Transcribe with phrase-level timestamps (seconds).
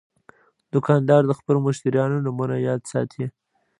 [0.73, 3.25] دوکاندار د خپلو مشتریانو نومونه یاد ساتي.